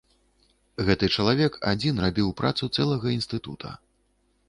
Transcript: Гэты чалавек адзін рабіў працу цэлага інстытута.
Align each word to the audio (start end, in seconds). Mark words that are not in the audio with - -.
Гэты 0.87 1.09
чалавек 1.17 1.59
адзін 1.73 2.03
рабіў 2.07 2.35
працу 2.43 2.73
цэлага 2.81 3.07
інстытута. 3.21 3.69